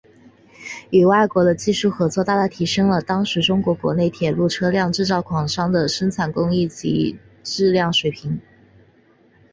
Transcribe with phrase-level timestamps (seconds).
[0.89, 8.41] 与国外的技术合作大大提升了当时中国国内铁路车辆制造厂商的生产工艺及质量水平。